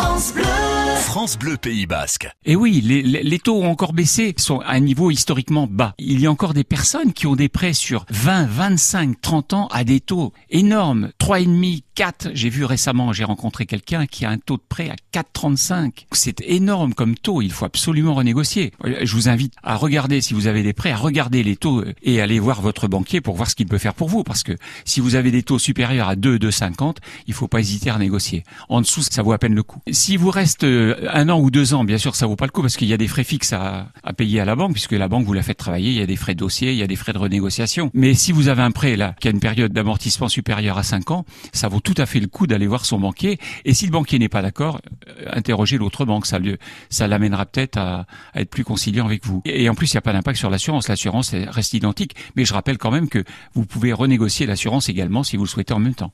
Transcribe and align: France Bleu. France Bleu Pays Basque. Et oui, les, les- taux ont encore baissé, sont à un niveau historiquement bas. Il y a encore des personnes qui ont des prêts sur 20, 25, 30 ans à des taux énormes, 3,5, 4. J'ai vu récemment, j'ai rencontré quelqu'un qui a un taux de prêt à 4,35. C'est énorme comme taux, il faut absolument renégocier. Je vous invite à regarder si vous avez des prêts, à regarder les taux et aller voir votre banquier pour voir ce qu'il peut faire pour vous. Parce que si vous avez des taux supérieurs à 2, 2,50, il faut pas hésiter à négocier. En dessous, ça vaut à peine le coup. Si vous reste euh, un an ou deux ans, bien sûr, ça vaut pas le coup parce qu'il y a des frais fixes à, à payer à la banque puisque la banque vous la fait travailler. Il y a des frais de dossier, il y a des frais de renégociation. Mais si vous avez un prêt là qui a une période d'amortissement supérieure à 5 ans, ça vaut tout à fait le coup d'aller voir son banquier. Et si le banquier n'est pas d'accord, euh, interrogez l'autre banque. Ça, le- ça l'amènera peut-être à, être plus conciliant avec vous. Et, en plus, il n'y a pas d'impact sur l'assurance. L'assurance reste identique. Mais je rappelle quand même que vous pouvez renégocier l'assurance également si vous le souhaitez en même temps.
France 0.00 0.32
Bleu. 0.32 0.69
France 1.10 1.36
Bleu 1.36 1.56
Pays 1.56 1.86
Basque. 1.86 2.28
Et 2.44 2.54
oui, 2.54 2.80
les, 2.80 3.02
les- 3.02 3.38
taux 3.40 3.60
ont 3.60 3.68
encore 3.68 3.92
baissé, 3.92 4.32
sont 4.36 4.60
à 4.60 4.74
un 4.74 4.78
niveau 4.78 5.10
historiquement 5.10 5.66
bas. 5.68 5.92
Il 5.98 6.20
y 6.20 6.26
a 6.26 6.30
encore 6.30 6.54
des 6.54 6.62
personnes 6.62 7.12
qui 7.12 7.26
ont 7.26 7.34
des 7.34 7.48
prêts 7.48 7.72
sur 7.72 8.06
20, 8.10 8.46
25, 8.46 9.20
30 9.20 9.52
ans 9.54 9.66
à 9.72 9.82
des 9.82 9.98
taux 9.98 10.32
énormes, 10.50 11.10
3,5, 11.18 11.82
4. 11.96 12.28
J'ai 12.34 12.48
vu 12.48 12.64
récemment, 12.64 13.12
j'ai 13.12 13.24
rencontré 13.24 13.66
quelqu'un 13.66 14.06
qui 14.06 14.24
a 14.24 14.30
un 14.30 14.38
taux 14.38 14.56
de 14.56 14.62
prêt 14.68 14.88
à 14.88 14.94
4,35. 15.20 16.06
C'est 16.12 16.40
énorme 16.42 16.94
comme 16.94 17.16
taux, 17.16 17.42
il 17.42 17.50
faut 17.50 17.64
absolument 17.64 18.14
renégocier. 18.14 18.70
Je 18.84 19.12
vous 19.16 19.28
invite 19.28 19.54
à 19.64 19.74
regarder 19.74 20.20
si 20.20 20.32
vous 20.32 20.46
avez 20.46 20.62
des 20.62 20.72
prêts, 20.72 20.92
à 20.92 20.96
regarder 20.96 21.42
les 21.42 21.56
taux 21.56 21.82
et 22.04 22.20
aller 22.20 22.38
voir 22.38 22.62
votre 22.62 22.86
banquier 22.86 23.20
pour 23.20 23.34
voir 23.34 23.50
ce 23.50 23.56
qu'il 23.56 23.66
peut 23.66 23.78
faire 23.78 23.94
pour 23.94 24.08
vous. 24.08 24.22
Parce 24.22 24.44
que 24.44 24.52
si 24.84 25.00
vous 25.00 25.16
avez 25.16 25.32
des 25.32 25.42
taux 25.42 25.58
supérieurs 25.58 26.08
à 26.08 26.14
2, 26.14 26.38
2,50, 26.38 26.98
il 27.26 27.34
faut 27.34 27.48
pas 27.48 27.58
hésiter 27.58 27.90
à 27.90 27.98
négocier. 27.98 28.44
En 28.68 28.80
dessous, 28.80 29.02
ça 29.02 29.22
vaut 29.22 29.32
à 29.32 29.38
peine 29.38 29.54
le 29.56 29.64
coup. 29.64 29.80
Si 29.90 30.16
vous 30.16 30.30
reste 30.30 30.62
euh, 30.62 30.94
un 31.08 31.28
an 31.28 31.40
ou 31.40 31.50
deux 31.50 31.74
ans, 31.74 31.84
bien 31.84 31.98
sûr, 31.98 32.14
ça 32.14 32.26
vaut 32.26 32.36
pas 32.36 32.46
le 32.46 32.50
coup 32.50 32.62
parce 32.62 32.76
qu'il 32.76 32.88
y 32.88 32.92
a 32.92 32.96
des 32.96 33.08
frais 33.08 33.24
fixes 33.24 33.52
à, 33.52 33.88
à 34.04 34.12
payer 34.12 34.40
à 34.40 34.44
la 34.44 34.56
banque 34.56 34.72
puisque 34.72 34.92
la 34.92 35.08
banque 35.08 35.24
vous 35.24 35.32
la 35.32 35.42
fait 35.42 35.54
travailler. 35.54 35.90
Il 35.90 35.96
y 35.98 36.02
a 36.02 36.06
des 36.06 36.16
frais 36.16 36.34
de 36.34 36.38
dossier, 36.40 36.72
il 36.72 36.78
y 36.78 36.82
a 36.82 36.86
des 36.86 36.96
frais 36.96 37.12
de 37.12 37.18
renégociation. 37.18 37.90
Mais 37.94 38.14
si 38.14 38.32
vous 38.32 38.48
avez 38.48 38.62
un 38.62 38.70
prêt 38.70 38.96
là 38.96 39.14
qui 39.20 39.28
a 39.28 39.30
une 39.30 39.40
période 39.40 39.72
d'amortissement 39.72 40.28
supérieure 40.28 40.78
à 40.78 40.82
5 40.82 41.10
ans, 41.10 41.24
ça 41.52 41.68
vaut 41.68 41.80
tout 41.80 41.94
à 41.96 42.06
fait 42.06 42.20
le 42.20 42.26
coup 42.26 42.46
d'aller 42.46 42.66
voir 42.66 42.84
son 42.86 42.98
banquier. 42.98 43.38
Et 43.64 43.74
si 43.74 43.86
le 43.86 43.92
banquier 43.92 44.18
n'est 44.18 44.28
pas 44.28 44.42
d'accord, 44.42 44.80
euh, 45.08 45.24
interrogez 45.32 45.78
l'autre 45.78 46.04
banque. 46.04 46.26
Ça, 46.26 46.38
le- 46.38 46.58
ça 46.88 47.06
l'amènera 47.06 47.46
peut-être 47.46 47.76
à, 47.78 48.06
être 48.34 48.50
plus 48.50 48.64
conciliant 48.64 49.06
avec 49.06 49.24
vous. 49.26 49.42
Et, 49.44 49.68
en 49.68 49.74
plus, 49.74 49.92
il 49.92 49.96
n'y 49.96 49.98
a 49.98 50.02
pas 50.02 50.12
d'impact 50.12 50.38
sur 50.38 50.50
l'assurance. 50.50 50.88
L'assurance 50.88 51.34
reste 51.34 51.74
identique. 51.74 52.14
Mais 52.36 52.44
je 52.44 52.52
rappelle 52.54 52.78
quand 52.78 52.90
même 52.90 53.08
que 53.08 53.22
vous 53.54 53.64
pouvez 53.66 53.92
renégocier 53.92 54.46
l'assurance 54.46 54.88
également 54.88 55.22
si 55.22 55.36
vous 55.36 55.44
le 55.44 55.48
souhaitez 55.48 55.74
en 55.74 55.78
même 55.78 55.94
temps. 55.94 56.08